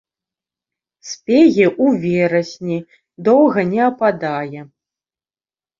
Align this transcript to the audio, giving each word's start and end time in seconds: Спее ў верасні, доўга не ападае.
Спее 1.09 1.65
ў 1.83 1.87
верасні, 2.07 2.79
доўга 3.29 3.59
не 3.77 3.81
ападае. 3.91 4.61